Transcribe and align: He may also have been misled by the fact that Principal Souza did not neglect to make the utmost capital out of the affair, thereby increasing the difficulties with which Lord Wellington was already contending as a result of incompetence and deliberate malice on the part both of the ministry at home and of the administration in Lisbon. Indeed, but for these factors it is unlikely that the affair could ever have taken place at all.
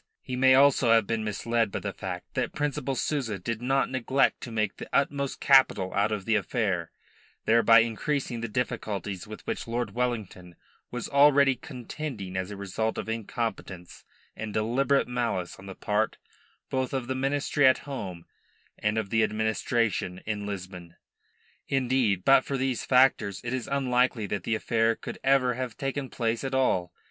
He 0.23 0.35
may 0.35 0.55
also 0.55 0.89
have 0.93 1.05
been 1.05 1.23
misled 1.23 1.71
by 1.71 1.77
the 1.77 1.93
fact 1.93 2.33
that 2.33 2.55
Principal 2.55 2.95
Souza 2.95 3.37
did 3.37 3.61
not 3.61 3.87
neglect 3.87 4.41
to 4.41 4.51
make 4.51 4.77
the 4.77 4.89
utmost 4.91 5.39
capital 5.39 5.93
out 5.93 6.11
of 6.11 6.25
the 6.25 6.33
affair, 6.33 6.91
thereby 7.45 7.81
increasing 7.81 8.41
the 8.41 8.47
difficulties 8.47 9.27
with 9.27 9.45
which 9.45 9.67
Lord 9.67 9.93
Wellington 9.93 10.55
was 10.89 11.07
already 11.07 11.53
contending 11.55 12.35
as 12.35 12.49
a 12.49 12.57
result 12.57 12.97
of 12.97 13.07
incompetence 13.09 14.03
and 14.35 14.51
deliberate 14.51 15.07
malice 15.07 15.57
on 15.59 15.67
the 15.67 15.75
part 15.75 16.17
both 16.71 16.93
of 16.95 17.05
the 17.05 17.13
ministry 17.13 17.67
at 17.67 17.85
home 17.85 18.25
and 18.79 18.97
of 18.97 19.11
the 19.11 19.21
administration 19.21 20.19
in 20.25 20.47
Lisbon. 20.47 20.95
Indeed, 21.67 22.25
but 22.25 22.43
for 22.43 22.57
these 22.57 22.83
factors 22.85 23.39
it 23.43 23.53
is 23.53 23.67
unlikely 23.67 24.25
that 24.25 24.45
the 24.45 24.55
affair 24.55 24.95
could 24.95 25.19
ever 25.23 25.53
have 25.53 25.77
taken 25.77 26.09
place 26.09 26.43
at 26.43 26.55
all. 26.55 26.91